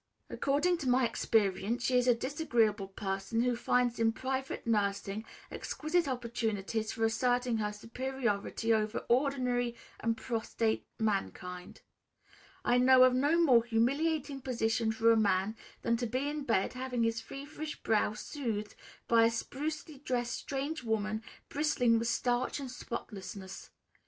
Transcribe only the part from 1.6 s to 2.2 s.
she is a